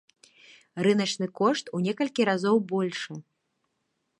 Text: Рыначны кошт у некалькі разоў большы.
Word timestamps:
Рыначны 0.87 1.27
кошт 1.39 1.65
у 1.79 1.81
некалькі 1.89 2.21
разоў 2.31 2.57
большы. 2.73 3.13